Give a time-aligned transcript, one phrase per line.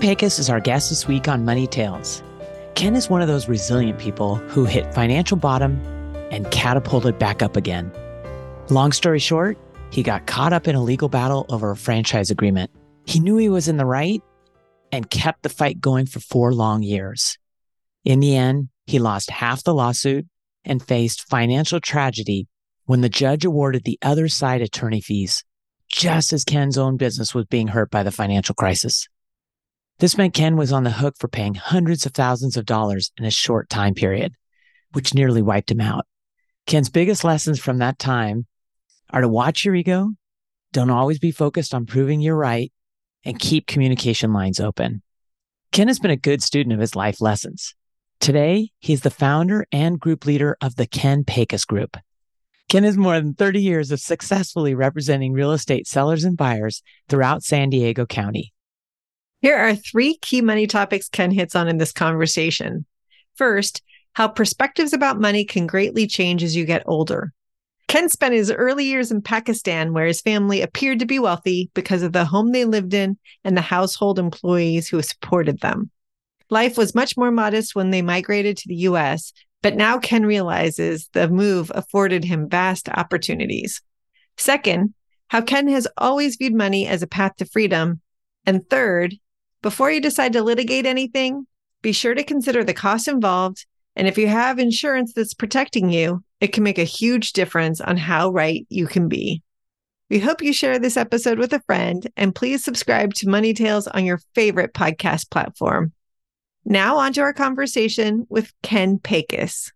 [0.00, 2.22] Pecus is our guest this week on Money Tales.
[2.74, 5.78] Ken is one of those resilient people who hit financial bottom
[6.30, 7.92] and catapulted back up again.
[8.70, 9.58] Long story short,
[9.90, 12.70] he got caught up in a legal battle over a franchise agreement.
[13.04, 14.22] He knew he was in the right
[14.90, 17.36] and kept the fight going for four long years.
[18.02, 20.26] In the end, he lost half the lawsuit
[20.64, 22.48] and faced financial tragedy
[22.86, 25.44] when the judge awarded the other side attorney fees,
[25.90, 29.06] just as Ken's own business was being hurt by the financial crisis.
[30.00, 33.26] This meant Ken was on the hook for paying hundreds of thousands of dollars in
[33.26, 34.32] a short time period,
[34.92, 36.06] which nearly wiped him out.
[36.66, 38.46] Ken's biggest lessons from that time
[39.10, 40.08] are to watch your ego,
[40.72, 42.72] don't always be focused on proving you're right,
[43.26, 45.02] and keep communication lines open.
[45.70, 47.74] Ken has been a good student of his life lessons.
[48.20, 51.98] Today, he's the founder and group leader of the Ken Pecus Group.
[52.70, 57.42] Ken has more than 30 years of successfully representing real estate sellers and buyers throughout
[57.42, 58.54] San Diego County.
[59.42, 62.84] Here are three key money topics Ken hits on in this conversation.
[63.36, 63.82] First,
[64.12, 67.32] how perspectives about money can greatly change as you get older.
[67.88, 72.02] Ken spent his early years in Pakistan, where his family appeared to be wealthy because
[72.02, 75.90] of the home they lived in and the household employees who supported them.
[76.50, 81.08] Life was much more modest when they migrated to the US, but now Ken realizes
[81.14, 83.80] the move afforded him vast opportunities.
[84.36, 84.94] Second,
[85.28, 88.00] how Ken has always viewed money as a path to freedom.
[88.46, 89.16] And third,
[89.62, 91.46] before you decide to litigate anything,
[91.82, 93.66] be sure to consider the costs involved.
[93.94, 97.98] And if you have insurance that's protecting you, it can make a huge difference on
[97.98, 99.42] how right you can be.
[100.08, 103.86] We hope you share this episode with a friend and please subscribe to Money Tales
[103.86, 105.92] on your favorite podcast platform.
[106.64, 109.72] Now, on to our conversation with Ken Pecus.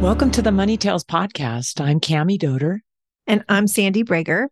[0.00, 1.80] Welcome to the Money Tales podcast.
[1.80, 2.78] I'm Cami Doder.
[3.26, 4.46] And I'm Sandy Brager.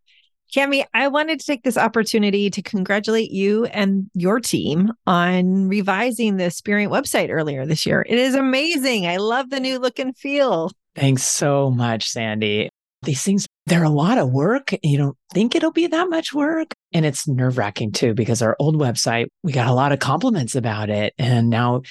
[0.55, 6.37] Cami, I wanted to take this opportunity to congratulate you and your team on revising
[6.37, 8.05] the Aspiriant website earlier this year.
[8.09, 9.07] It is amazing.
[9.07, 10.71] I love the new look and feel.
[10.95, 12.71] Thanks so much, Sandy.
[13.03, 14.75] These things, they're a lot of work.
[14.83, 16.73] You don't think it'll be that much work.
[16.93, 20.57] And it's nerve wracking too, because our old website, we got a lot of compliments
[20.57, 21.13] about it.
[21.19, 21.83] And now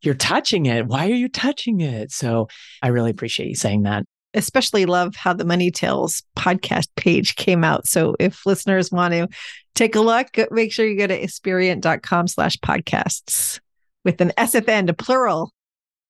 [0.00, 0.86] you're touching it.
[0.86, 2.10] Why are you touching it?
[2.10, 2.48] So
[2.82, 4.04] I really appreciate you saying that
[4.36, 7.86] especially love how the Money Tales podcast page came out.
[7.86, 9.28] So if listeners want to
[9.74, 13.60] take a look, make sure you go to aspiriant.com slash podcasts
[14.04, 15.52] with an S at the end, a plural.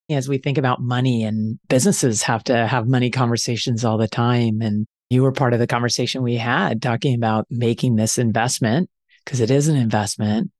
[0.09, 4.61] As we think about money and businesses have to have money conversations all the time.
[4.61, 8.89] And you were part of the conversation we had talking about making this investment
[9.25, 10.51] because it is an investment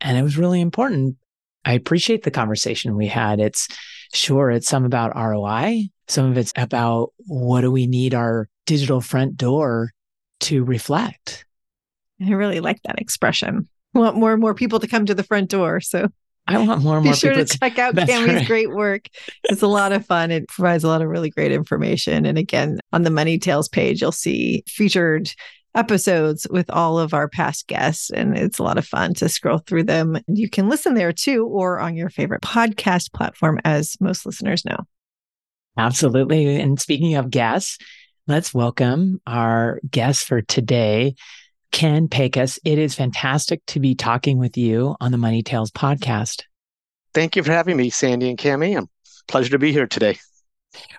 [0.00, 1.16] and it was really important.
[1.64, 3.40] I appreciate the conversation we had.
[3.40, 3.68] It's
[4.14, 9.00] sure it's some about ROI, some of it's about what do we need our digital
[9.00, 9.92] front door
[10.40, 11.44] to reflect.
[12.24, 13.68] I really like that expression.
[13.94, 15.80] I want more and more people to come to the front door.
[15.80, 16.08] So
[16.46, 18.46] I want more and more Be sure people to check out Cami's right.
[18.46, 19.08] great work.
[19.44, 20.30] It's a lot of fun.
[20.30, 22.24] It provides a lot of really great information.
[22.24, 25.32] And again, on the Money Tales page, you'll see featured
[25.74, 28.10] episodes with all of our past guests.
[28.10, 30.18] And it's a lot of fun to scroll through them.
[30.28, 34.86] You can listen there too, or on your favorite podcast platform, as most listeners know.
[35.76, 36.60] Absolutely.
[36.60, 37.78] And speaking of guests,
[38.26, 41.14] let's welcome our guest for today,
[41.72, 42.58] Ken Pecus.
[42.64, 46.42] It is fantastic to be talking with you on the Money Tales podcast.
[47.12, 48.76] Thank you for having me, Sandy and Cami.
[48.76, 48.88] I'm
[49.28, 50.18] pleasure to be here today.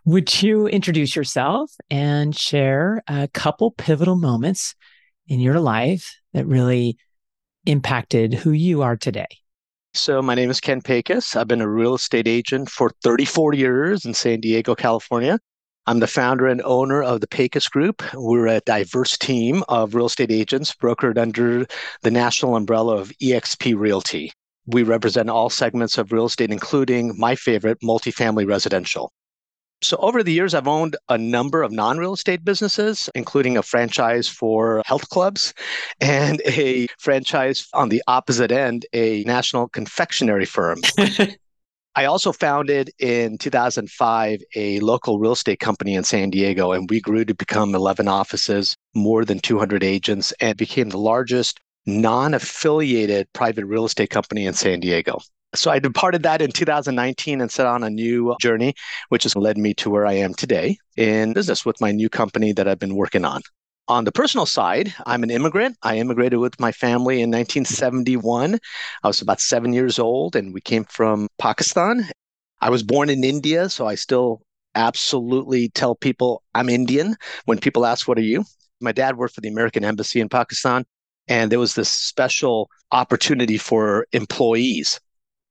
[0.06, 4.76] Would you introduce yourself and share a couple pivotal moments
[5.28, 6.98] in your life that really
[7.66, 9.28] impacted who you are today?
[9.98, 11.36] So, my name is Ken Pecus.
[11.36, 15.40] I've been a real estate agent for 34 years in San Diego, California.
[15.88, 18.04] I'm the founder and owner of the Pecus Group.
[18.14, 21.66] We're a diverse team of real estate agents brokered under
[22.04, 24.32] the national umbrella of eXp Realty.
[24.68, 29.12] We represent all segments of real estate, including my favorite, multifamily residential.
[29.82, 33.64] So, over the years, I've owned a number of non real estate businesses, including a
[33.64, 35.54] franchise for health clubs
[36.02, 40.80] and a franchise on the opposite end, a national confectionery firm.
[41.96, 47.00] I also founded in 2005 a local real estate company in San Diego, and we
[47.00, 53.28] grew to become 11 offices, more than 200 agents, and became the largest non affiliated
[53.34, 55.20] private real estate company in San Diego.
[55.56, 58.76] So I departed that in 2019 and set on a new journey,
[59.10, 62.52] which has led me to where I am today in business with my new company
[62.54, 63.42] that I've been working on.
[63.88, 65.78] On the personal side, I'm an immigrant.
[65.82, 68.60] I immigrated with my family in 1971.
[69.04, 72.10] I was about seven years old and we came from Pakistan.
[72.60, 74.42] I was born in India, so I still
[74.76, 77.16] absolutely tell people I'm Indian
[77.46, 78.44] when people ask, What are you?
[78.82, 80.84] My dad worked for the American Embassy in Pakistan,
[81.30, 85.00] and there was this special opportunity for employees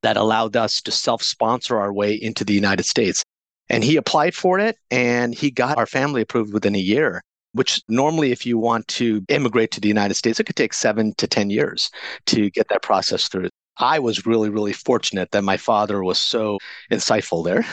[0.03, 3.23] that allowed us to self sponsor our way into the United States.
[3.69, 7.23] And he applied for it and he got our family approved within a year
[7.57, 11.15] which normally, if you want to immigrate to the United States, it could take seven
[11.15, 11.91] to 10 years
[12.27, 13.49] to get that process through.
[13.79, 16.59] I was really, really fortunate that my father was so
[16.93, 17.65] insightful there.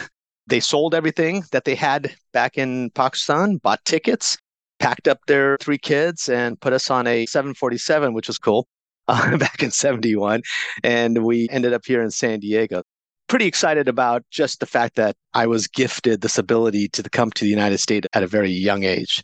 [0.48, 4.38] They sold everything that they had back in Pakistan, bought tickets,
[4.78, 8.68] packed up their three kids, and put us on a 747, which was cool.
[9.10, 10.42] Uh, back in 71
[10.82, 12.82] and we ended up here in san diego
[13.28, 17.44] pretty excited about just the fact that I was gifted this ability to come to
[17.44, 19.24] the United States at a very young age.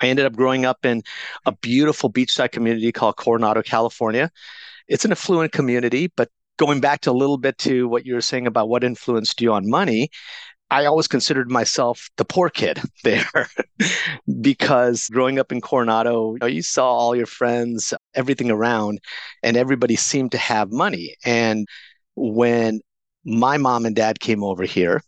[0.00, 1.02] I ended up growing up in
[1.44, 4.30] a beautiful beachside community called Coronado, California.
[4.88, 8.20] It's an affluent community, but going back to a little bit to what you were
[8.20, 10.10] saying about what influenced you on money,
[10.70, 13.48] I always considered myself the poor kid there
[14.40, 19.00] because growing up in Coronado, you, know, you, saw all your friends, everything around,
[19.42, 21.16] and everybody seemed to have money.
[21.24, 21.66] And
[22.16, 22.80] when
[23.24, 25.02] my mom and dad came over here,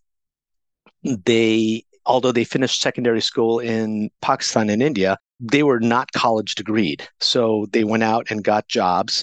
[1.02, 7.02] they although they finished secondary school in Pakistan and India, they were not college degreed.
[7.20, 9.22] So they went out and got jobs.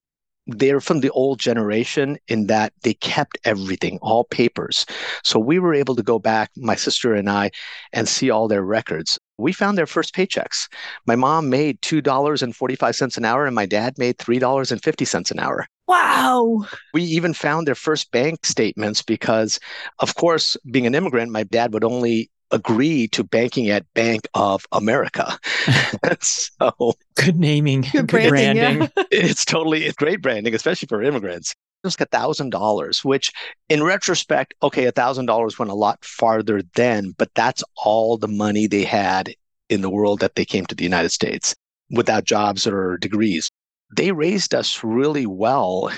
[0.58, 4.86] They're from the old generation in that they kept everything, all papers.
[5.24, 7.52] So we were able to go back, my sister and I,
[7.94, 9.20] and see all their records.
[9.38, 10.68] We found their first paychecks.
[11.06, 15.66] My mom made $2.45 an hour, and my dad made $3.50 an hour.
[15.88, 16.66] Wow.
[16.94, 19.60] We even found their first bank statements because,
[20.00, 24.66] of course, being an immigrant, my dad would only agree to banking at Bank of
[24.72, 25.38] America.
[26.22, 28.56] so good naming, good, good branding.
[28.56, 28.92] branding.
[28.98, 29.04] Yeah.
[29.12, 31.54] it's totally it's great branding, especially for immigrants.
[31.86, 33.32] Just a thousand dollars, which
[33.70, 38.28] in retrospect, okay, a thousand dollars went a lot farther then, but that's all the
[38.28, 39.34] money they had
[39.70, 41.56] in the world that they came to the United States
[41.90, 43.50] without jobs or degrees.
[43.96, 45.90] They raised us really well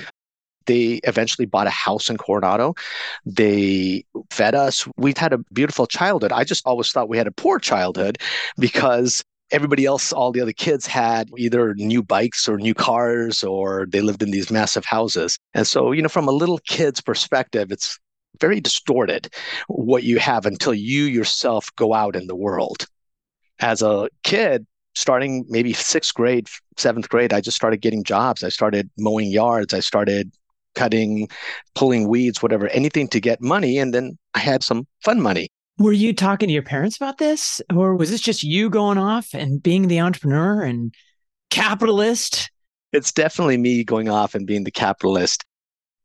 [0.65, 2.75] they eventually bought a house in Coronado.
[3.25, 4.87] They fed us.
[4.97, 6.31] We've had a beautiful childhood.
[6.31, 8.17] I just always thought we had a poor childhood
[8.57, 13.85] because everybody else, all the other kids had either new bikes or new cars, or
[13.89, 15.37] they lived in these massive houses.
[15.53, 17.99] And so, you know, from a little kid's perspective, it's
[18.39, 19.29] very distorted
[19.67, 22.87] what you have until you yourself go out in the world.
[23.59, 24.65] As a kid,
[24.95, 26.47] starting maybe sixth grade,
[26.77, 28.43] seventh grade, I just started getting jobs.
[28.43, 29.73] I started mowing yards.
[29.73, 30.31] I started
[30.75, 31.29] cutting,
[31.75, 33.77] pulling weeds, whatever, anything to get money.
[33.77, 35.49] And then I had some fun money.
[35.77, 37.61] Were you talking to your parents about this?
[37.73, 40.93] Or was this just you going off and being the entrepreneur and
[41.49, 42.51] capitalist?
[42.93, 45.43] It's definitely me going off and being the capitalist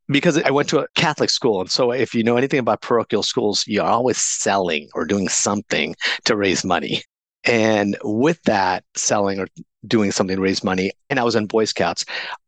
[0.09, 1.61] because I went to a Catholic school.
[1.61, 5.97] And so, if you know anything about parochial schools, you're always selling or doing something
[6.25, 7.03] to raise money.
[7.45, 9.47] And with that, selling or
[9.87, 12.05] doing something to raise money, and I was in Boy Scouts,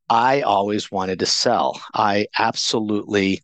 [0.08, 1.80] I always wanted to sell.
[1.94, 3.42] I absolutely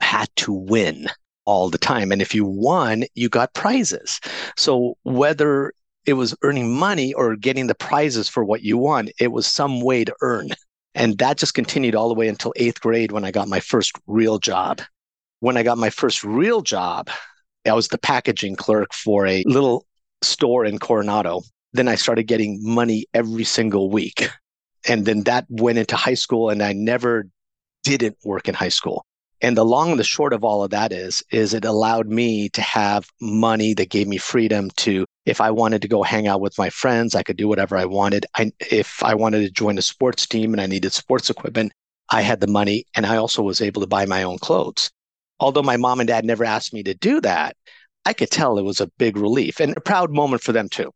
[0.00, 1.08] had to win
[1.46, 2.12] all the time.
[2.12, 4.20] And if you won, you got prizes.
[4.56, 5.72] So whether
[6.06, 9.80] it was earning money or getting the prizes for what you won, it was some
[9.80, 10.50] way to earn.
[10.94, 13.92] And that just continued all the way until eighth grade when I got my first
[14.06, 14.80] real job.
[15.40, 17.10] When I got my first real job,
[17.66, 19.86] I was the packaging clerk for a little
[20.22, 21.42] store in Coronado.
[21.74, 24.30] Then I started getting money every single week.
[24.86, 27.26] And then that went into high school and i never
[27.82, 29.04] didn't work in high school.
[29.40, 32.48] And the long and the short of all of that is is it allowed me
[32.50, 36.40] to have money that gave me freedom to if i wanted to go hang out
[36.40, 38.24] with my friends i could do whatever i wanted.
[38.36, 41.72] I, if i wanted to join a sports team and i needed sports equipment
[42.10, 44.90] i had the money and i also was able to buy my own clothes.
[45.40, 47.56] Although my mom and dad never asked me to do that
[48.06, 50.92] I could tell it was a big relief and a proud moment for them too.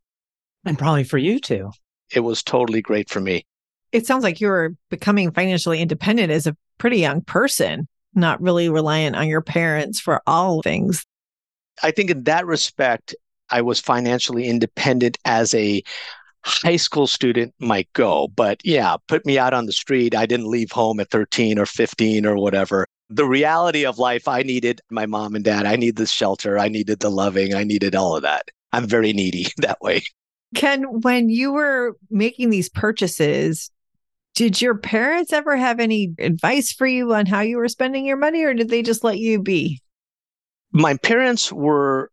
[0.65, 1.71] And probably for you too.
[2.15, 3.47] It was totally great for me.
[3.93, 8.69] It sounds like you were becoming financially independent as a pretty young person, not really
[8.69, 11.05] reliant on your parents for all things.
[11.83, 13.15] I think in that respect,
[13.51, 15.83] I was financially independent as a
[16.45, 18.29] high school student might go.
[18.29, 20.15] But yeah, put me out on the street.
[20.15, 22.87] I didn't leave home at 13 or 15 or whatever.
[23.11, 25.67] The reality of life, I needed my mom and dad.
[25.67, 26.59] I needed the shelter.
[26.59, 27.55] I needed the loving.
[27.55, 28.49] I needed all of that.
[28.73, 30.03] I'm very needy that way.
[30.55, 33.71] Ken, when you were making these purchases,
[34.35, 38.17] did your parents ever have any advice for you on how you were spending your
[38.17, 39.83] money, or did they just let you be?
[40.73, 42.11] My parents were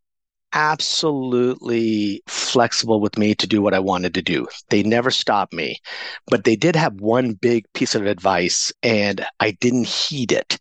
[0.55, 4.47] absolutely flexible with me to do what I wanted to do.
[4.69, 5.79] They never stopped me,
[6.27, 10.57] but they did have one big piece of advice and I didn't heed it.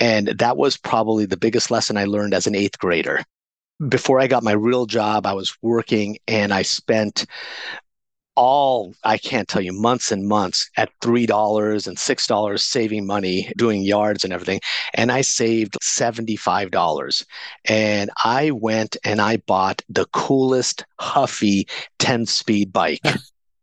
[0.00, 3.22] And that was probably the biggest lesson I learned as an eighth grader.
[3.88, 7.26] Before I got my real job, I was working and I spent
[8.36, 13.06] all I can't tell you months and months at three dollars and six dollars saving
[13.06, 14.60] money doing yards and everything.
[14.94, 17.24] And I saved seventy-five dollars.
[17.64, 21.66] And I went and I bought the coolest huffy
[21.98, 23.02] 10 speed bike.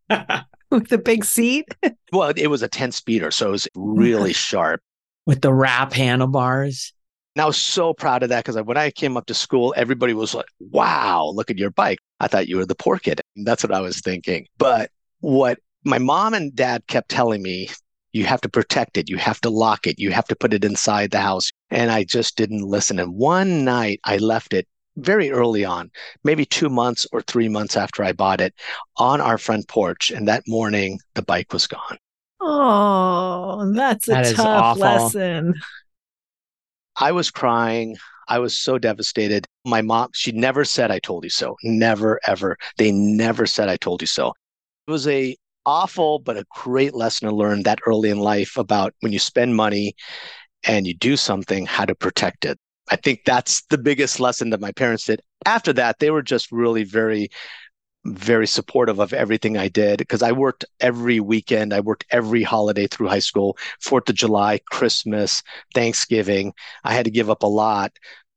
[0.72, 1.68] With the big seat?
[2.12, 4.82] Well it was a 10 speeder so it was really sharp.
[5.26, 6.94] With the wrap handlebars
[7.36, 10.14] and I was so proud of that because when I came up to school, everybody
[10.14, 12.00] was like, wow, look at your bike.
[12.20, 13.22] I thought you were the poor kid.
[13.36, 14.48] And that's what I was thinking.
[14.58, 17.70] But what my mom and dad kept telling me,
[18.12, 19.10] you have to protect it.
[19.10, 19.98] You have to lock it.
[19.98, 21.50] You have to put it inside the house.
[21.72, 23.00] And I just didn't listen.
[23.00, 25.90] And one night I left it very early on,
[26.24, 28.54] maybe two months or three months after I bought it
[28.98, 30.12] on our front porch.
[30.12, 31.98] And that morning, the bike was gone.
[32.40, 35.56] Oh, that's a That is tough lesson.
[36.98, 37.98] I was crying.
[38.28, 39.46] I was so devastated.
[39.66, 41.56] My mom, she never said, I told you so.
[41.64, 42.58] Never, ever.
[42.78, 44.34] They never said, I told you so.
[44.88, 45.36] It was a
[45.66, 49.56] awful, but a great lesson to learn that early in life about when you spend
[49.56, 49.96] money
[50.66, 52.58] and you do something, how to protect it.
[52.90, 55.22] I think that's the biggest lesson that my parents did.
[55.46, 57.30] After that, they were just really very,
[58.06, 61.74] very supportive of everything I did because I worked every weekend.
[61.74, 65.42] I worked every holiday through high school, Fourth of July, Christmas,
[65.74, 66.54] Thanksgiving.
[66.84, 67.94] I had to give up a lot.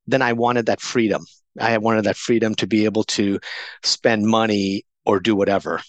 [0.06, 1.25] Then I wanted that freedom.
[1.61, 3.40] I wanted that freedom to be able to
[3.82, 5.80] spend money or do whatever.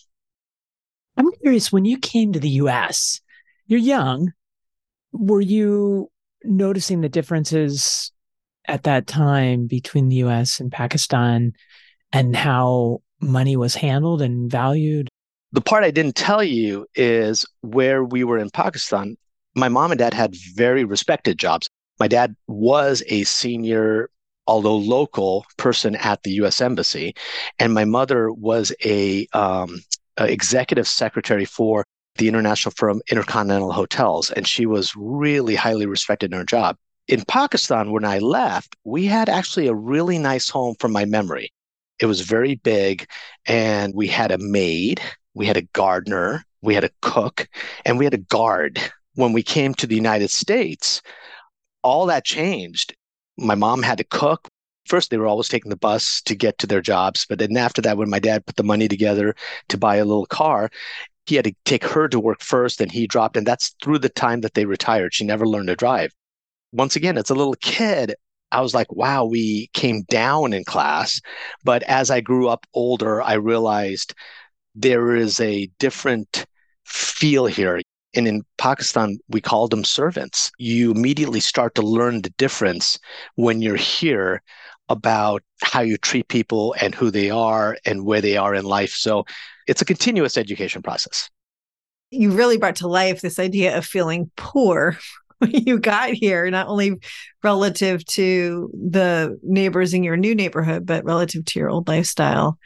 [1.18, 3.22] I'm curious when you came to the US,
[3.68, 4.34] you're young.
[5.12, 6.10] Were you
[6.44, 8.12] noticing the differences
[8.68, 11.54] at that time between the US and Pakistan
[12.12, 15.10] and how money was handled and valued?
[15.52, 19.18] The part I didn't tell you is where we were in Pakistan.
[19.56, 21.70] My mom and dad had very respected jobs.
[22.00, 24.10] My dad was a senior,
[24.46, 26.62] although local, person at the U.S.
[26.62, 27.16] Embassy,
[27.60, 29.82] and my mother was a, um,
[30.18, 31.86] a executive secretary for
[32.18, 36.76] the international firm Intercontinental Hotels, and she was really highly respected in her job.
[37.08, 41.52] In Pakistan, when I left, we had actually a really nice home from my memory.
[42.00, 43.10] It was very big,
[43.46, 45.02] and we had a maid,
[45.34, 47.48] we had a gardener, we had a cook,
[47.86, 48.80] and we had a guard.
[49.16, 51.02] When we came to the United States,
[51.82, 52.96] all that changed.
[53.38, 54.48] My mom had to cook.
[54.86, 57.26] First, they were always taking the bus to get to their jobs.
[57.28, 59.36] But then after that, when my dad put the money together
[59.70, 60.70] to buy a little car,
[61.26, 63.38] he had to take her to work first and he dropped.
[63.38, 65.14] And that's through the time that they retired.
[65.14, 66.14] She never learned to drive.
[66.72, 68.16] Once again, it's a little kid,
[68.52, 71.22] I was like, wow, we came down in class.
[71.64, 74.14] But as I grew up older, I realized
[74.76, 76.46] there is a different
[76.86, 77.82] feel here.
[78.16, 80.52] And in Pakistan, we called them servants.
[80.58, 82.98] You immediately start to learn the difference
[83.36, 84.42] when you're here
[84.90, 88.92] about how you treat people and who they are and where they are in life.
[88.92, 89.26] So
[89.68, 91.30] it's a continuous education process.
[92.10, 94.98] You really brought to life this idea of feeling poor
[95.48, 96.96] you got here, not only
[97.44, 102.58] relative to the neighbors in your new neighborhood, but relative to your old lifestyle.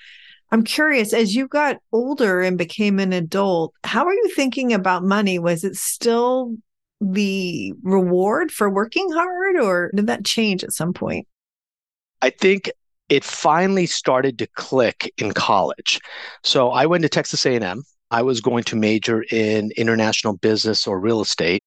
[0.51, 5.03] I'm curious, as you got older and became an adult, how are you thinking about
[5.03, 5.39] money?
[5.39, 6.55] Was it still
[6.99, 11.27] the reward for working hard, or did that change at some point?
[12.21, 12.69] I think
[13.09, 15.99] it finally started to click in college.
[16.43, 17.83] So I went to Texas A&M.
[18.11, 21.63] I was going to major in international business or real estate,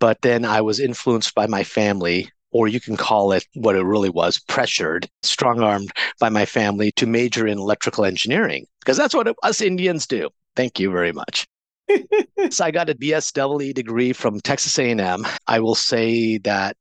[0.00, 3.84] but then I was influenced by my family or you can call it what it
[3.84, 9.14] really was pressured, strong armed by my family to major in electrical engineering because that's
[9.14, 10.28] what us Indians do.
[10.56, 11.46] Thank you very much.
[12.50, 15.26] so I got a BSEE degree from Texas A&M.
[15.46, 16.76] I will say that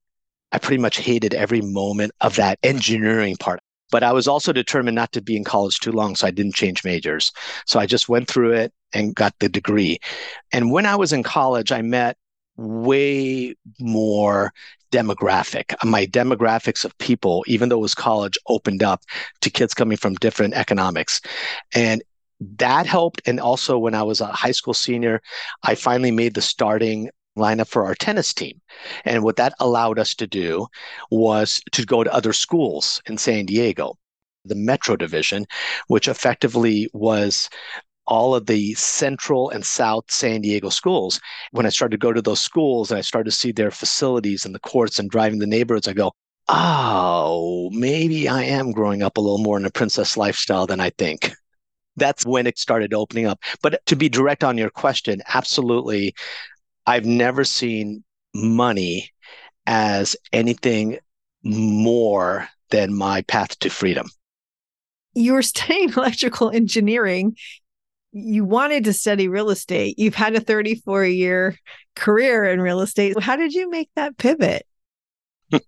[0.52, 3.60] I pretty much hated every moment of that engineering part.
[3.92, 6.54] But I was also determined not to be in college too long, so I didn't
[6.54, 7.32] change majors.
[7.66, 10.00] So I just went through it and got the degree.
[10.52, 12.16] And when I was in college, I met
[12.60, 14.54] way more
[14.92, 15.74] demographic.
[15.84, 19.04] My demographics of people, even though it was college, opened up
[19.42, 21.22] to kids coming from different economics.
[21.74, 22.04] And
[22.58, 23.22] that helped.
[23.26, 25.22] And also, when I was a high school senior,
[25.64, 28.60] I finally made the starting lineup for our tennis team.
[29.06, 30.68] And what that allowed us to do
[31.12, 33.98] was to go to other schools in San Diego,
[34.46, 35.46] the Metro Division,
[35.88, 37.50] which effectively was
[38.10, 41.22] all of the central and south San Diego schools.
[41.52, 44.46] When I started to go to those schools and I started to see their facilities
[44.46, 46.12] and the courts and driving the neighborhoods, I go,
[46.50, 50.90] oh, maybe I am growing up a little more in a princess lifestyle than I
[50.90, 51.32] think.
[51.96, 53.40] That's when it started opening up.
[53.62, 56.16] But to be direct on your question, absolutely.
[56.88, 59.12] I've never seen money
[59.68, 60.98] as anything
[61.44, 64.10] more than my path to freedom.
[65.14, 67.36] You were studying electrical engineering
[68.12, 69.98] you wanted to study real estate.
[70.00, 71.58] You've had a 34 year
[71.96, 73.20] career in real estate.
[73.22, 74.66] How did you make that pivot?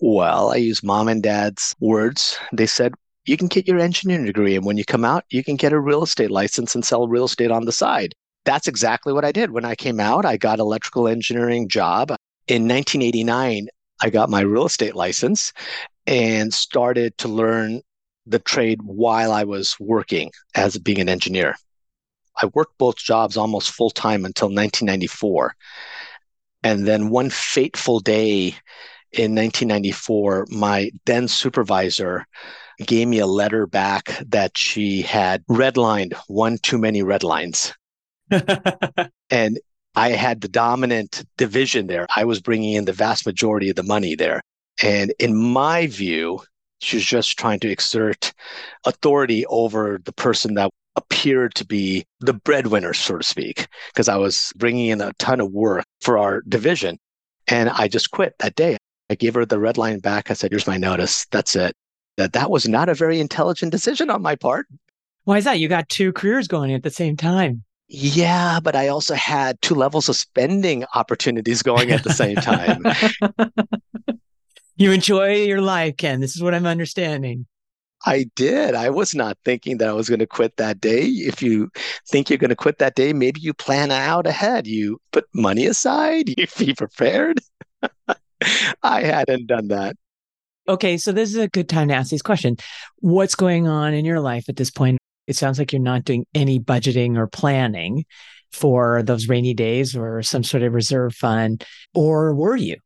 [0.00, 2.38] well, I use mom and dad's words.
[2.52, 4.56] They said, you can get your engineering degree.
[4.56, 7.24] And when you come out, you can get a real estate license and sell real
[7.24, 8.14] estate on the side.
[8.44, 9.50] That's exactly what I did.
[9.50, 12.10] When I came out, I got electrical engineering job.
[12.46, 13.68] In 1989,
[14.00, 15.52] I got my real estate license
[16.06, 17.82] and started to learn
[18.24, 21.56] the trade while I was working as being an engineer.
[22.40, 25.54] I worked both jobs almost full time until 1994.
[26.62, 28.48] And then one fateful day
[29.12, 32.26] in 1994, my then supervisor
[32.86, 37.74] gave me a letter back that she had redlined one too many red lines.
[39.30, 39.58] and
[39.94, 42.06] I had the dominant division there.
[42.14, 44.42] I was bringing in the vast majority of the money there.
[44.82, 46.40] And in my view,
[46.80, 48.32] she was just trying to exert
[48.84, 54.16] authority over the person that appeared to be the breadwinner, so to speak, because I
[54.16, 56.98] was bringing in a ton of work for our division.
[57.46, 58.76] And I just quit that day.
[59.08, 60.30] I gave her the red line back.
[60.30, 61.26] I said, here's my notice.
[61.30, 61.74] That's it.
[62.18, 64.66] That that was not a very intelligent decision on my part.
[65.24, 65.60] Why is that?
[65.60, 67.64] You got two careers going at the same time.
[67.88, 72.82] Yeah, but I also had two levels of spending opportunities going at the same time.
[74.76, 76.20] you enjoy your life, Ken.
[76.20, 77.46] This is what I'm understanding.
[78.06, 78.74] I did.
[78.74, 81.02] I was not thinking that I was going to quit that day.
[81.02, 81.70] If you
[82.08, 84.66] think you're going to quit that day, maybe you plan out ahead.
[84.66, 87.40] You put money aside, you be prepared.
[88.82, 89.96] I hadn't done that.
[90.68, 92.60] Okay, so this is a good time to ask these questions.
[92.98, 94.98] What's going on in your life at this point?
[95.26, 98.04] It sounds like you're not doing any budgeting or planning
[98.52, 102.76] for those rainy days or some sort of reserve fund, or were you?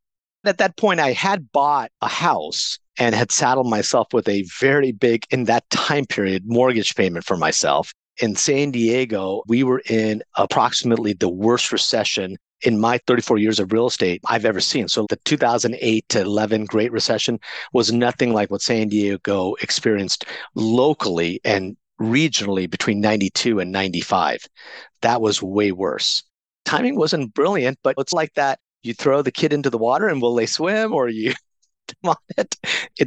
[0.44, 4.92] At that point, I had bought a house and had saddled myself with a very
[4.92, 7.92] big, in that time period, mortgage payment for myself.
[8.20, 13.72] In San Diego, we were in approximately the worst recession in my 34 years of
[13.72, 14.88] real estate I've ever seen.
[14.88, 17.40] So the 2008 to 11 Great Recession
[17.72, 24.46] was nothing like what San Diego experienced locally and regionally between 92 and 95.
[25.00, 26.22] That was way worse.
[26.64, 28.60] Timing wasn't brilliant, but it's like that.
[28.82, 31.34] You throw the kid into the water and will they swim or you
[32.04, 32.56] on it.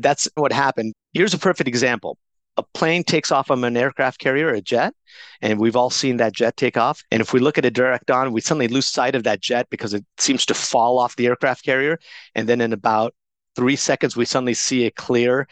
[0.02, 0.94] That's what happened.
[1.14, 2.18] Here's a perfect example.
[2.58, 4.94] A plane takes off from an aircraft carrier, a jet,
[5.42, 7.04] and we've all seen that jet take off.
[7.12, 9.68] And if we look at it direct on, we suddenly lose sight of that jet
[9.70, 12.00] because it seems to fall off the aircraft carrier.
[12.34, 13.14] And then in about
[13.58, 15.48] three seconds, we suddenly see it clear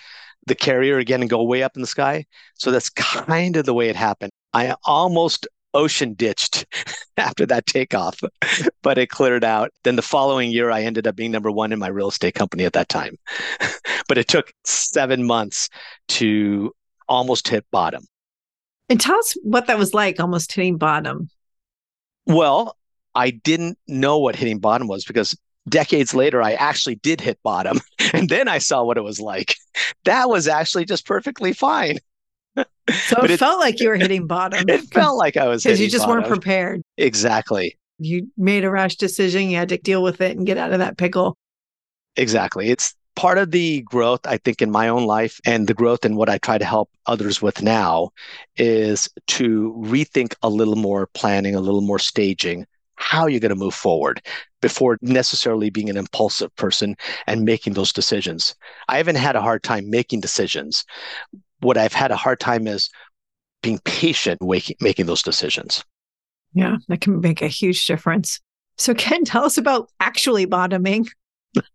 [0.45, 2.25] the carrier again and go way up in the sky.
[2.55, 4.31] So that's kind of the way it happened.
[4.53, 6.65] I almost ocean ditched
[7.17, 8.19] after that takeoff,
[8.81, 9.71] but it cleared out.
[9.83, 12.65] Then the following year, I ended up being number one in my real estate company
[12.65, 13.17] at that time.
[14.07, 15.69] but it took seven months
[16.09, 16.73] to
[17.07, 18.05] almost hit bottom.
[18.89, 21.29] And tell us what that was like, almost hitting bottom.
[22.25, 22.77] Well,
[23.15, 25.37] I didn't know what hitting bottom was because
[25.69, 27.79] decades later, I actually did hit bottom.
[28.13, 29.55] And then I saw what it was like.
[30.03, 31.97] That was actually just perfectly fine.
[32.55, 34.67] So it, it, felt like you were hitting bottom.
[34.67, 36.23] It felt like I was because you just bottom.
[36.23, 36.81] weren't prepared.
[36.97, 37.77] Exactly.
[37.99, 39.49] You made a rash decision.
[39.49, 41.37] You had to deal with it and get out of that pickle.
[42.15, 42.69] Exactly.
[42.69, 46.15] It's part of the growth, I think, in my own life and the growth in
[46.15, 48.09] what I try to help others with now
[48.57, 53.55] is to rethink a little more planning, a little more staging, how you're going to
[53.55, 54.21] move forward
[54.61, 56.95] before necessarily being an impulsive person
[57.27, 58.55] and making those decisions.
[58.87, 60.85] I haven't had a hard time making decisions
[61.63, 62.89] what I've had a hard time is
[63.61, 65.83] being patient waking, making those decisions.
[66.53, 68.39] Yeah, that can make a huge difference.
[68.77, 71.07] So, Ken, tell us about actually bottoming.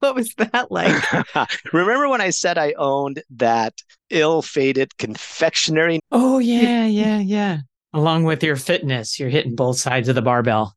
[0.00, 0.94] What was that like?
[1.72, 3.74] Remember when I said I owned that
[4.10, 6.00] ill fated confectionery?
[6.12, 7.58] Oh, yeah, yeah, yeah.
[7.92, 10.76] Along with your fitness, you're hitting both sides of the barbell.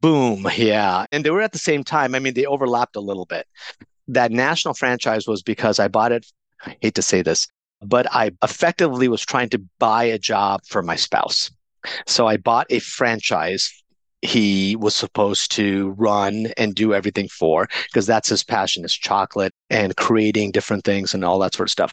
[0.00, 0.46] Boom.
[0.56, 1.06] Yeah.
[1.10, 2.14] And they were at the same time.
[2.14, 3.46] I mean, they overlapped a little bit.
[4.08, 6.26] That national franchise was because I bought it.
[6.64, 7.48] I hate to say this,
[7.82, 11.50] but I effectively was trying to buy a job for my spouse.
[12.06, 13.80] So I bought a franchise
[14.22, 19.54] he was supposed to run and do everything for because that's his passion is chocolate
[19.70, 21.92] and creating different things and all that sort of stuff.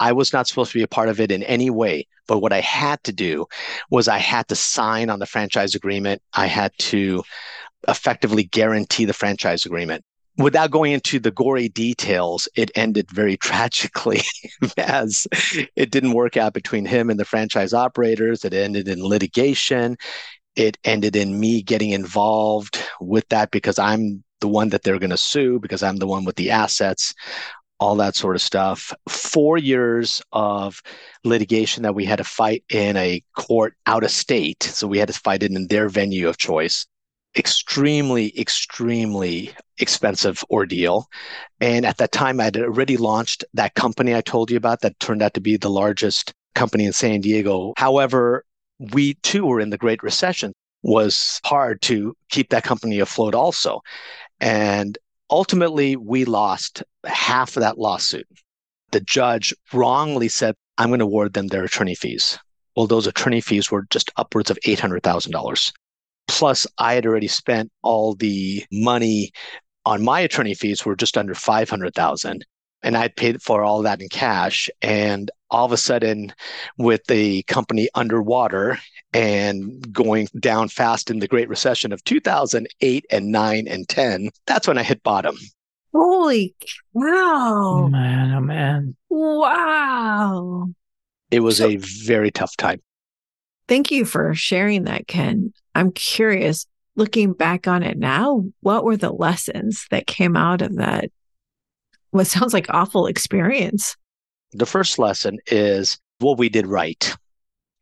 [0.00, 2.52] I was not supposed to be a part of it in any way, but what
[2.52, 3.46] I had to do
[3.90, 6.22] was I had to sign on the franchise agreement.
[6.34, 7.22] I had to
[7.88, 10.04] effectively guarantee the franchise agreement.
[10.38, 14.22] Without going into the gory details, it ended very tragically
[14.76, 15.26] as
[15.76, 18.44] it didn't work out between him and the franchise operators.
[18.44, 19.96] It ended in litigation
[20.56, 25.10] it ended in me getting involved with that because I'm the one that they're going
[25.10, 27.14] to sue because I'm the one with the assets,
[27.78, 28.92] all that sort of stuff.
[29.08, 30.82] Four years of
[31.24, 34.62] litigation that we had to fight in a court out of state.
[34.62, 36.86] So we had to fight it in their venue of choice.
[37.36, 41.06] Extremely, extremely expensive ordeal.
[41.60, 44.98] And at that time, I had already launched that company I told you about that
[45.00, 47.74] turned out to be the largest company in San Diego.
[47.76, 48.44] However,
[48.78, 53.80] we too were in the Great Recession was hard to keep that company afloat also.
[54.40, 54.96] And
[55.30, 58.26] ultimately, we lost half of that lawsuit.
[58.92, 62.38] The judge wrongly said, I'm going to award them their attorney fees.
[62.76, 65.72] Well, those attorney fees were just upwards of $800,000.
[66.28, 69.30] Plus, I had already spent all the money
[69.84, 72.44] on my attorney fees were just under 500,000
[72.82, 74.68] and I'd paid for all that in cash.
[74.82, 76.32] And all of a sudden,
[76.76, 78.78] with the company underwater
[79.12, 84.66] and going down fast in the Great Recession of 2008 and 9 and 10, that's
[84.68, 85.36] when I hit bottom.
[85.94, 86.54] Holy
[86.96, 87.88] Oh, cow.
[87.88, 88.34] man.
[88.34, 88.96] Oh, man.
[89.08, 90.66] Wow.
[91.30, 92.82] It was So- a very tough time.
[93.68, 95.52] Thank you for sharing that, Ken.
[95.76, 100.76] I'm curious, looking back on it now, what were the lessons that came out of
[100.76, 101.10] that?
[102.12, 103.94] What sounds like awful experience.
[104.52, 107.14] The first lesson is what we did right.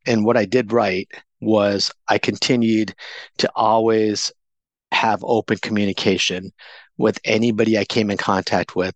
[0.06, 1.08] And what I did right
[1.40, 2.96] was I continued
[3.38, 4.32] to always
[4.90, 6.52] have open communication
[6.96, 8.94] with anybody I came in contact with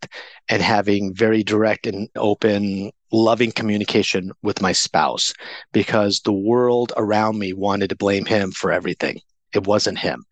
[0.49, 5.33] and having very direct and open, loving communication with my spouse
[5.73, 9.21] because the world around me wanted to blame him for everything.
[9.55, 10.25] It wasn't him.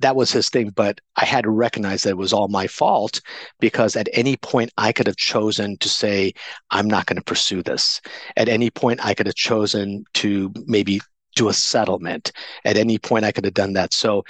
[0.00, 3.20] That was his thing, but I had to recognize that it was all my fault
[3.60, 6.32] because at any point I could have chosen to say,
[6.70, 8.00] I'm not going to pursue this.
[8.36, 11.00] At any point I could have chosen to maybe
[11.36, 12.32] do a settlement.
[12.64, 13.92] At any point I could have done that.
[13.92, 14.24] So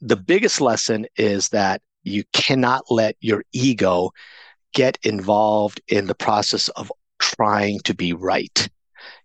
[0.00, 4.12] the biggest lesson is that you cannot let your ego
[4.74, 8.68] get involved in the process of trying to be right.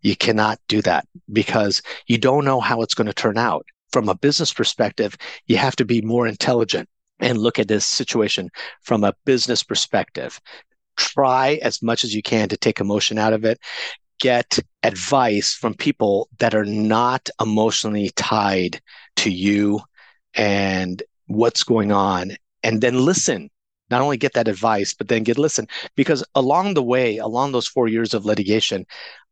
[0.02, 3.66] You cannot do that because you don't know how it's going to turn out.
[3.92, 5.18] From a business perspective,
[5.48, 6.88] you have to be more intelligent
[7.20, 8.50] and look at this situation
[8.82, 10.40] from a business perspective.
[10.98, 13.60] Try as much as you can to take emotion out of it.
[14.20, 18.82] Get advice from people that are not emotionally tied
[19.18, 19.82] to you
[20.34, 22.38] and what's going on.
[22.64, 23.50] And then listen.
[23.90, 25.68] Not only get that advice, but then get listen.
[25.98, 28.86] Because along the way, along those four years of litigation,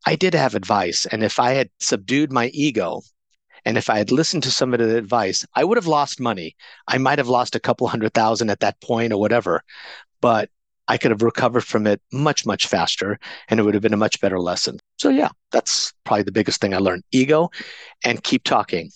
[0.06, 1.06] I did have advice.
[1.06, 3.02] And if I had subdued my ego
[3.66, 6.56] and if I had listened to some of the advice, I would have lost money.
[6.88, 9.64] I might have lost a couple hundred thousand at that point or whatever,
[10.22, 10.50] but
[10.90, 13.98] I could have recovered from it much, much faster and it would have been a
[13.98, 14.80] much better lesson.
[14.98, 17.50] So, yeah, that's probably the biggest thing I learned ego
[18.04, 18.92] and keep talking.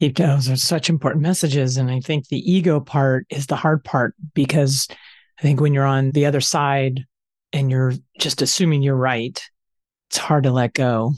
[0.00, 1.76] Keep those are such important messages.
[1.76, 4.88] And I think the ego part is the hard part because
[5.38, 7.04] I think when you're on the other side
[7.52, 9.40] and you're just assuming you're right,
[10.08, 11.12] it's hard to let go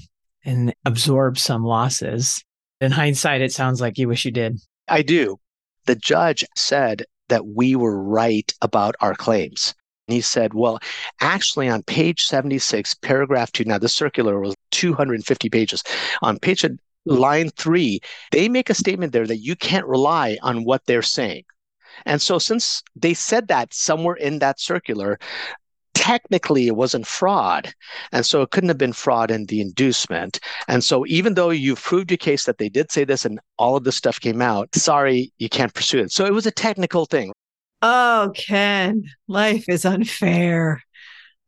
[0.45, 2.45] and absorb some losses.
[2.81, 4.59] In hindsight, it sounds like you wish you did.
[4.89, 5.39] I do.
[5.87, 9.75] The judge said that we were right about our claims.
[10.09, 10.81] And he said, well,
[11.21, 15.85] actually, on page 76, paragraph two, now the circular was 250 pages.
[16.23, 16.65] On page
[17.07, 21.45] line three, they make a statement there that you can't rely on what they're saying.
[22.07, 25.19] And so, since they said that somewhere in that circular,
[25.95, 27.73] technically it wasn't fraud.
[28.13, 30.41] And so it couldn't have been fraud in the inducement.
[30.69, 33.77] And so, even though you've proved your case that they did say this and all
[33.77, 36.13] of this stuff came out, sorry, you can't pursue it.
[36.13, 37.33] So, it was a technical thing.
[37.83, 40.83] Oh, Ken, life is unfair.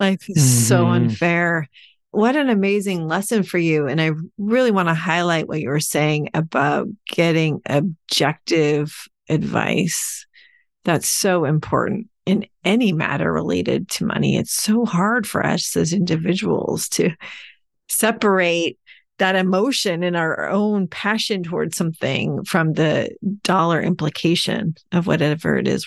[0.00, 0.96] Life is so Mhm.
[0.96, 1.68] unfair.
[2.14, 3.88] What an amazing lesson for you.
[3.88, 10.24] And I really want to highlight what you were saying about getting objective advice.
[10.84, 12.08] That's so important.
[12.26, 14.36] in any matter related to money.
[14.36, 17.10] It's so hard for us as individuals to
[17.88, 18.78] separate
[19.18, 23.10] that emotion and our own passion towards something from the
[23.42, 25.86] dollar implication of whatever it is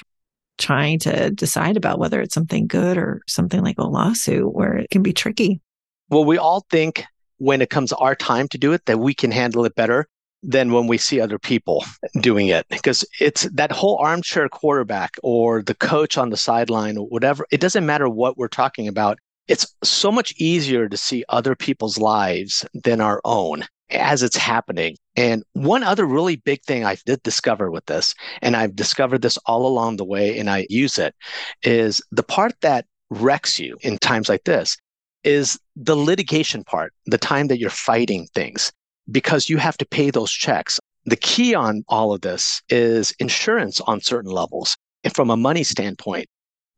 [0.58, 4.90] trying to decide about whether it's something good or something like a lawsuit where it
[4.90, 5.62] can be tricky.
[6.10, 7.06] Well, we all think
[7.38, 10.08] when it comes our time to do it that we can handle it better
[10.44, 11.84] than when we see other people
[12.22, 17.08] doing it because it's that whole armchair quarterback or the coach on the sideline or
[17.08, 19.18] whatever it doesn't matter what we're talking about
[19.48, 24.98] it's so much easier to see other people's lives than our own as it's happening.
[25.16, 29.38] And one other really big thing I did discover with this, and I've discovered this
[29.46, 31.16] all along the way and I use it,
[31.64, 34.78] is the part that wrecks you in times like this
[35.24, 38.72] is the litigation part, the time that you're fighting things,
[39.12, 40.80] because you have to pay those checks.
[41.06, 44.76] The key on all of this is insurance on certain levels.
[45.04, 46.28] And from a money standpoint,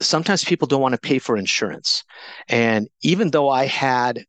[0.02, 2.04] sometimes people don't want to pay for insurance.
[2.48, 4.24] And even though I had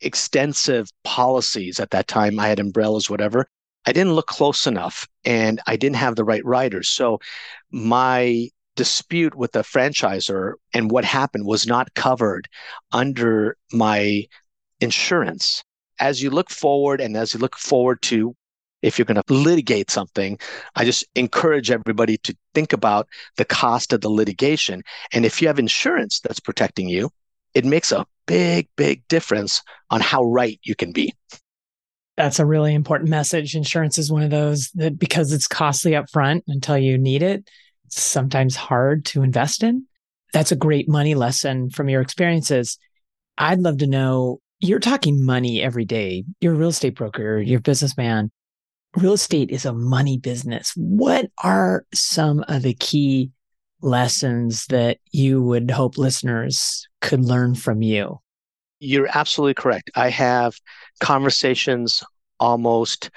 [0.00, 3.46] extensive policies at that time, I had umbrellas, whatever,
[3.86, 6.88] I didn't look close enough and I didn't have the right riders.
[6.88, 7.18] So
[7.70, 8.48] my
[8.80, 12.48] dispute with the franchisor and what happened was not covered
[12.92, 14.24] under my
[14.80, 15.62] insurance.
[15.98, 18.34] As you look forward and as you look forward to
[18.80, 20.38] if you're going to litigate something,
[20.76, 24.82] I just encourage everybody to think about the cost of the litigation.
[25.12, 27.10] And if you have insurance that's protecting you,
[27.52, 31.12] it makes a big, big difference on how right you can be.
[32.16, 33.54] That's a really important message.
[33.54, 37.46] Insurance is one of those that because it's costly up front until you need it,
[37.90, 39.86] sometimes hard to invest in.
[40.32, 42.78] That's a great money lesson from your experiences.
[43.36, 46.24] I'd love to know you're talking money every day.
[46.40, 48.30] You're a real estate broker, you're a businessman
[48.96, 50.72] real estate is a money business.
[50.76, 53.30] What are some of the key
[53.80, 58.20] lessons that you would hope listeners could learn from you?
[58.80, 59.90] You're absolutely correct.
[59.94, 60.54] I have
[61.00, 62.02] conversations
[62.38, 63.10] almost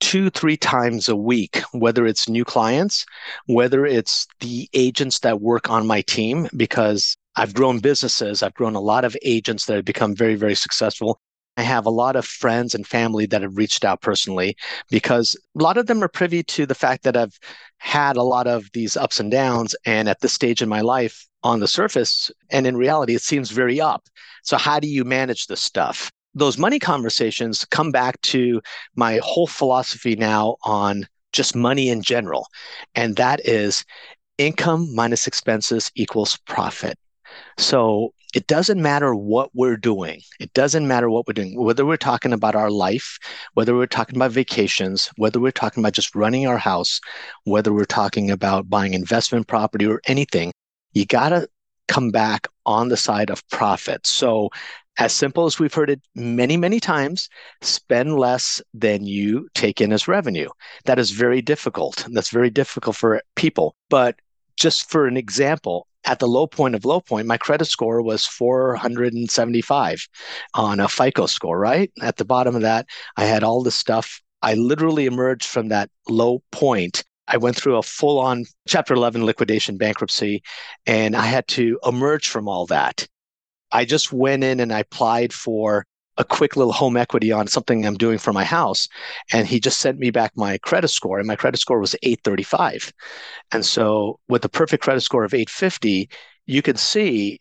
[0.00, 3.06] two, three times a week, whether it's new clients,
[3.46, 8.42] whether it's the agents that work on my team, because I've grown businesses.
[8.42, 11.20] I've grown a lot of agents that have become very, very successful.
[11.56, 14.56] I have a lot of friends and family that have reached out personally
[14.90, 17.38] because a lot of them are privy to the fact that I've
[17.78, 19.74] had a lot of these ups and downs.
[19.84, 23.50] And at this stage in my life, on the surface and in reality, it seems
[23.50, 24.08] very up.
[24.42, 26.10] So, how do you manage this stuff?
[26.34, 28.60] Those money conversations come back to
[28.94, 32.46] my whole philosophy now on just money in general.
[32.94, 33.84] And that is
[34.38, 36.98] income minus expenses equals profit.
[37.58, 40.20] So it doesn't matter what we're doing.
[40.38, 43.18] It doesn't matter what we're doing, whether we're talking about our life,
[43.54, 47.00] whether we're talking about vacations, whether we're talking about just running our house,
[47.44, 50.52] whether we're talking about buying investment property or anything,
[50.92, 51.48] you got to
[51.88, 54.06] come back on the side of profit.
[54.06, 54.50] So,
[55.00, 57.30] as simple as we've heard it many, many times,
[57.62, 60.48] spend less than you take in as revenue.
[60.84, 62.06] That is very difficult.
[62.12, 63.74] That's very difficult for people.
[63.88, 64.16] But
[64.58, 68.26] just for an example, at the low point of low point, my credit score was
[68.26, 70.06] 475
[70.52, 71.90] on a FICO score, right?
[72.02, 72.86] At the bottom of that,
[73.16, 74.20] I had all this stuff.
[74.42, 77.04] I literally emerged from that low point.
[77.26, 80.42] I went through a full on Chapter 11 liquidation bankruptcy,
[80.84, 83.06] and I had to emerge from all that.
[83.72, 87.86] I just went in and I applied for a quick little home equity on something
[87.86, 88.88] I'm doing for my house.
[89.32, 92.92] And he just sent me back my credit score, and my credit score was 835.
[93.52, 96.10] And so, with a perfect credit score of 850,
[96.46, 97.40] you can see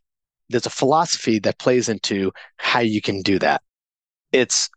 [0.49, 3.61] there's a philosophy that plays into how you can do that.
[4.31, 4.69] It's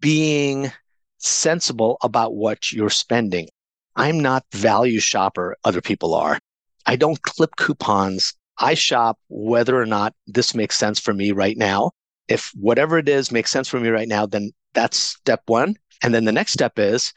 [0.00, 0.72] being
[1.18, 3.48] sensible about what you're spending.
[3.96, 6.38] I'm not value shopper, other people are.
[6.86, 8.32] I don't clip coupons.
[8.60, 11.90] I shop whether or not this makes sense for me right now
[12.30, 15.74] if whatever it is makes sense for me right now, then that's step one.
[16.02, 17.12] And then the next step is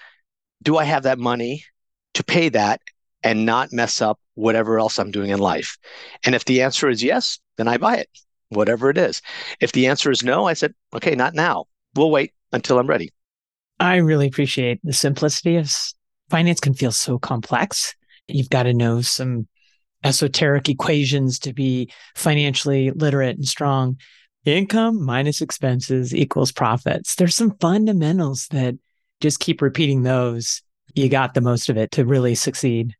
[0.63, 1.63] do I have that money
[2.15, 2.81] to pay that
[3.21, 5.77] and not mess up whatever else I'm doing in life?
[6.25, 8.09] And if the answer is yes, then I buy it,
[8.49, 9.21] whatever it is.
[9.61, 11.65] If the answer is no, I said, okay, not now.
[11.95, 13.13] We'll wait until I'm ready.
[13.79, 15.71] I really appreciate the simplicity of
[16.29, 17.95] finance can feel so complex.
[18.27, 19.47] You've got to know some
[20.03, 23.97] esoteric equations to be financially literate and strong
[24.45, 27.15] income minus expenses equals profits.
[27.15, 28.75] There's some fundamentals that
[29.21, 30.61] just keep repeating those.
[30.95, 32.95] You got the most of it to really succeed.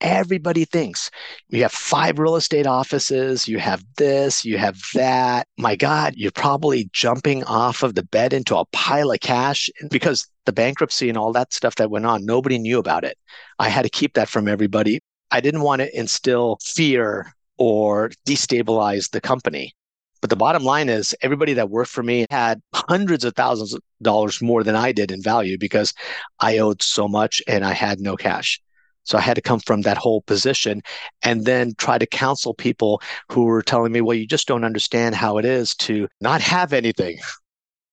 [0.00, 1.12] Everybody thinks
[1.48, 5.46] you have five real estate offices, you have this, you have that.
[5.58, 10.26] My God, you're probably jumping off of the bed into a pile of cash because
[10.44, 13.16] the bankruptcy and all that stuff that went on, nobody knew about it.
[13.60, 14.98] I had to keep that from everybody.
[15.32, 19.74] I didn't want to instill fear or destabilize the company.
[20.20, 23.80] But the bottom line is everybody that worked for me had hundreds of thousands of
[24.02, 25.92] dollars more than I did in value because
[26.38, 28.60] I owed so much and I had no cash.
[29.02, 30.82] So I had to come from that whole position
[31.22, 35.16] and then try to counsel people who were telling me, well, you just don't understand
[35.16, 37.18] how it is to not have anything.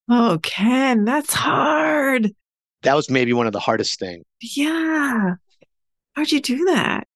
[0.07, 2.31] Oh, Ken, that's hard.
[2.83, 4.23] That was maybe one of the hardest things.
[4.39, 5.35] Yeah.
[6.13, 7.07] How'd you do that?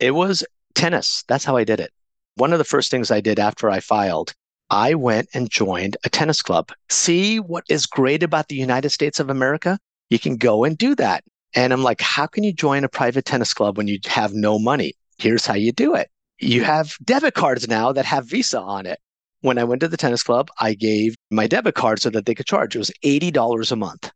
[0.00, 1.24] It was tennis.
[1.28, 1.90] That's how I did it.
[2.36, 4.32] One of the first things I did after I filed,
[4.70, 6.70] I went and joined a tennis club.
[6.88, 9.78] See what is great about the United States of America?
[10.10, 11.24] You can go and do that.
[11.54, 14.58] And I'm like, how can you join a private tennis club when you have no
[14.58, 14.94] money?
[15.18, 16.10] Here's how you do it.
[16.38, 19.00] You have debit cards now that have Visa on it.
[19.40, 22.34] When I went to the tennis club, I gave my debit card so that they
[22.34, 22.76] could charge.
[22.76, 24.12] It was $80 a month.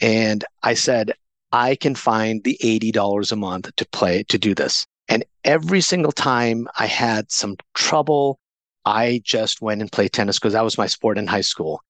[0.00, 1.12] And I said,
[1.52, 4.86] I can find the $80 a month to play to do this.
[5.08, 8.38] And every single time I had some trouble,
[8.84, 11.82] I just went and played tennis because that was my sport in high school.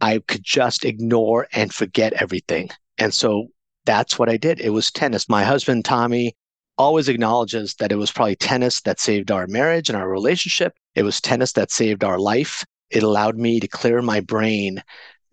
[0.00, 2.70] I could just ignore and forget everything.
[2.98, 3.48] And so
[3.86, 4.60] that's what I did.
[4.60, 5.28] It was tennis.
[5.28, 6.36] My husband, Tommy,
[6.76, 10.74] always acknowledges that it was probably tennis that saved our marriage and our relationship.
[10.94, 12.64] It was tennis that saved our life.
[12.90, 14.82] It allowed me to clear my brain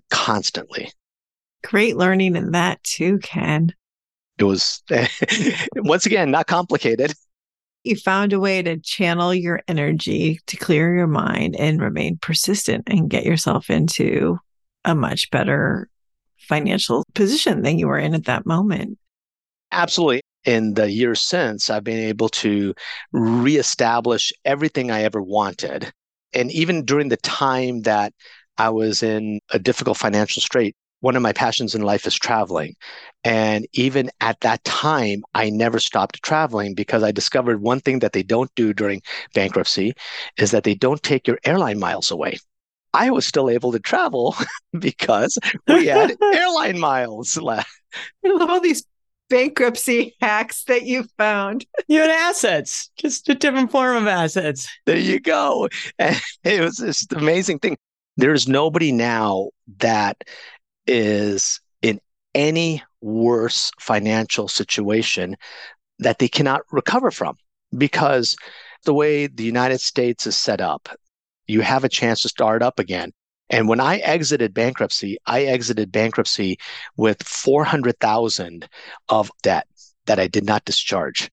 [0.09, 0.91] constantly.
[1.63, 3.73] Great learning in that too, Ken.
[4.37, 4.81] It was,
[5.75, 7.13] once again, not complicated
[7.83, 12.83] you found a way to channel your energy to clear your mind and remain persistent
[12.87, 14.39] and get yourself into
[14.85, 15.89] a much better
[16.37, 18.97] financial position than you were in at that moment.
[19.71, 20.21] Absolutely.
[20.45, 22.73] In the years since, I've been able to
[23.11, 25.91] reestablish everything I ever wanted.
[26.33, 28.13] And even during the time that
[28.57, 32.75] I was in a difficult financial strait, one of my passions in life is traveling.
[33.25, 38.13] And even at that time, I never stopped traveling because I discovered one thing that
[38.13, 39.01] they don't do during
[39.33, 39.93] bankruptcy
[40.37, 42.37] is that they don't take your airline miles away.
[42.93, 44.33] I was still able to travel
[44.79, 45.37] because
[45.67, 47.69] we had airline miles left.
[48.25, 48.85] I love all these
[49.29, 51.65] bankruptcy hacks that you found.
[51.89, 54.69] You had assets, just a different form of assets.
[54.85, 55.67] There you go.
[55.99, 57.75] And it was this amazing thing.
[58.15, 60.23] There's nobody now that
[60.87, 61.99] is in
[62.33, 65.35] any worse financial situation
[65.99, 67.37] that they cannot recover from
[67.77, 68.35] because
[68.85, 70.89] the way the United States is set up,
[71.47, 73.11] you have a chance to start up again.
[73.49, 76.57] And when I exited bankruptcy, I exited bankruptcy
[76.97, 78.67] with 400,000
[79.09, 79.67] of debt
[80.05, 81.29] that I did not discharge.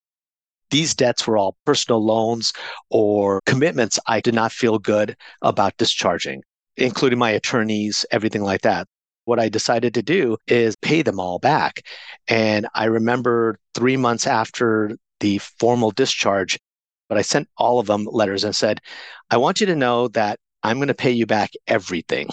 [0.69, 2.53] These debts were all personal loans
[2.89, 6.43] or commitments I did not feel good about discharging,
[6.77, 8.87] including my attorneys, everything like that
[9.31, 11.83] what I decided to do is pay them all back.
[12.27, 16.59] And I remember three months after the formal discharge,
[17.07, 18.81] but I sent all of them letters and said,
[19.29, 22.27] I want you to know that I'm going to pay you back everything.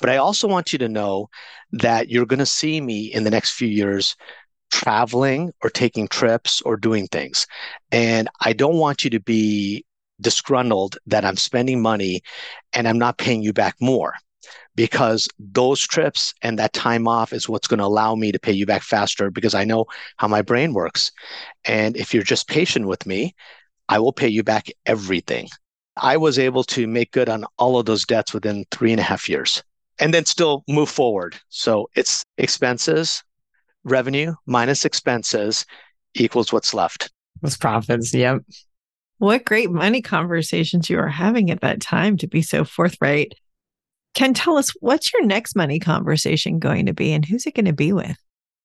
[0.00, 1.28] But I also want you to know
[1.70, 4.16] that you're going to see me in the next few years
[4.72, 7.46] traveling or taking trips or doing things.
[7.92, 9.84] And I don't want you to be
[10.20, 12.22] disgruntled that I'm spending money
[12.72, 14.14] and I'm not paying you back more
[14.74, 18.52] because those trips and that time off is what's going to allow me to pay
[18.52, 21.12] you back faster because I know how my brain works.
[21.64, 23.34] And if you're just patient with me,
[23.88, 25.48] I will pay you back everything.
[25.96, 29.04] I was able to make good on all of those debts within three and a
[29.04, 29.62] half years
[29.98, 31.36] and then still move forward.
[31.48, 33.22] So it's expenses,
[33.84, 35.64] revenue minus expenses
[36.14, 37.10] equals what's left.
[37.42, 38.12] Was profits.
[38.12, 38.42] Yep.
[39.18, 43.34] What great money conversations you were having at that time to be so forthright
[44.14, 47.64] Ken, tell us what's your next money conversation going to be and who's it going
[47.66, 48.16] to be with?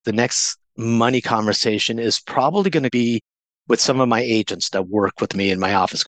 [0.06, 3.22] The next money conversation is probably going to be
[3.68, 6.06] with some of my agents that work with me in my office.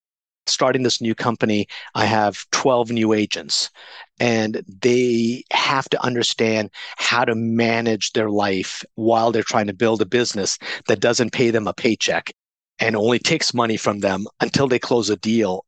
[0.47, 3.69] Starting this new company, I have 12 new agents,
[4.19, 10.01] and they have to understand how to manage their life while they're trying to build
[10.01, 12.34] a business that doesn't pay them a paycheck
[12.80, 15.63] and only takes money from them until they close a deal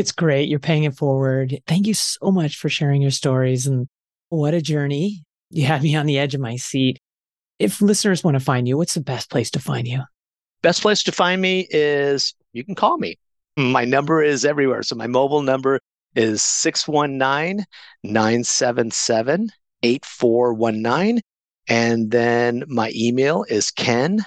[0.00, 0.48] it's great.
[0.48, 1.60] You're paying it forward.
[1.66, 3.86] Thank you so much for sharing your stories and
[4.30, 5.22] what a journey.
[5.50, 6.98] You had me on the edge of my seat.
[7.58, 10.00] If listeners want to find you, what's the best place to find you?
[10.62, 13.18] Best place to find me is you can call me.
[13.58, 14.82] My number is everywhere.
[14.82, 15.80] So my mobile number
[16.14, 17.66] is 619
[18.02, 19.50] 977
[19.82, 21.20] 8419.
[21.68, 24.24] And then my email is ken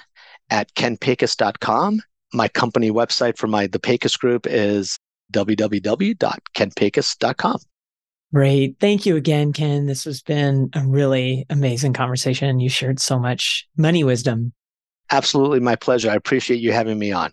[0.50, 2.00] at kenpecus.com.
[2.32, 4.98] My company website for my the Pecus Group is
[5.34, 7.58] www.kenpecus.com.
[8.32, 8.76] Great.
[8.80, 9.86] Thank you again, Ken.
[9.86, 12.58] This has been a really amazing conversation.
[12.58, 14.52] You shared so much money wisdom.
[15.10, 15.60] Absolutely.
[15.60, 16.10] My pleasure.
[16.10, 17.30] I appreciate you having me on.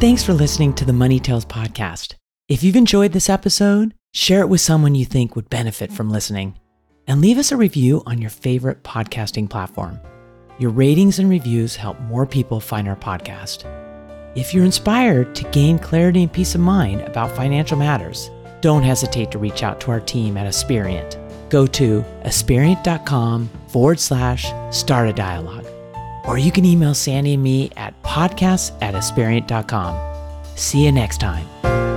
[0.00, 2.14] Thanks for listening to the Money Tales podcast.
[2.48, 6.58] If you've enjoyed this episode, share it with someone you think would benefit from listening,
[7.06, 10.00] and leave us a review on your favorite podcasting platform.
[10.58, 13.64] Your ratings and reviews help more people find our podcast.
[14.34, 18.30] If you're inspired to gain clarity and peace of mind about financial matters,
[18.60, 21.18] don't hesitate to reach out to our team at Aspiriant.
[21.50, 25.66] Go to aspiriant.com forward slash start a dialogue.
[26.26, 30.56] Or you can email Sandy and me at podcasts at.
[30.56, 31.91] See you next time.